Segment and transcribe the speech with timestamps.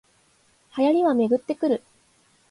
[0.79, 1.83] 流行りはめぐってくる